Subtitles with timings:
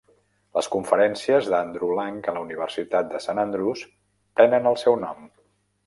[0.59, 3.87] Les conferències d'Andrew Lang a la Universitat de Saint Andrews
[4.41, 5.33] prenen el seu nom.